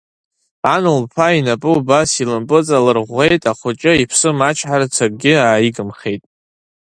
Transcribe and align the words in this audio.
Ан 0.73 0.83
лԥа 1.01 1.27
инапы 1.37 1.69
убас 1.77 2.09
илымпыҵалырӷәӷәеит, 2.23 3.43
ахәыҷы 3.51 3.91
иԥсы 4.01 4.29
маҷхарц 4.37 4.95
акгьы 5.05 5.33
ааигымхеит. 5.39 6.23